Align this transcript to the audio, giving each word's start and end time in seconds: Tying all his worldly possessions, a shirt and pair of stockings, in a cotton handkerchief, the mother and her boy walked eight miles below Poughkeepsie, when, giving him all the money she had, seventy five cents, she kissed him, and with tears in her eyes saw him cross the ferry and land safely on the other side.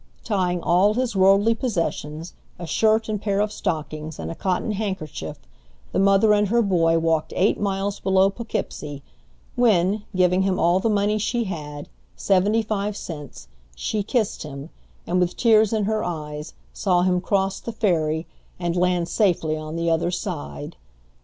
Tying 0.23 0.63
all 0.63 0.95
his 0.95 1.15
worldly 1.15 1.53
possessions, 1.53 2.33
a 2.57 2.65
shirt 2.65 3.07
and 3.07 3.21
pair 3.21 3.39
of 3.39 3.51
stockings, 3.51 4.17
in 4.17 4.31
a 4.31 4.33
cotton 4.35 4.71
handkerchief, 4.71 5.37
the 5.91 5.99
mother 5.99 6.33
and 6.33 6.47
her 6.47 6.63
boy 6.63 6.97
walked 6.97 7.33
eight 7.35 7.59
miles 7.59 7.99
below 7.99 8.31
Poughkeepsie, 8.31 9.03
when, 9.55 10.01
giving 10.15 10.41
him 10.41 10.59
all 10.59 10.79
the 10.79 10.89
money 10.89 11.19
she 11.19 11.43
had, 11.43 11.87
seventy 12.15 12.63
five 12.63 12.97
cents, 12.97 13.47
she 13.75 14.01
kissed 14.01 14.41
him, 14.41 14.71
and 15.05 15.19
with 15.19 15.37
tears 15.37 15.71
in 15.71 15.83
her 15.83 16.03
eyes 16.03 16.55
saw 16.73 17.03
him 17.03 17.21
cross 17.21 17.59
the 17.59 17.71
ferry 17.71 18.25
and 18.59 18.75
land 18.75 19.07
safely 19.07 19.55
on 19.55 19.75
the 19.75 19.91
other 19.91 20.09
side. 20.09 20.77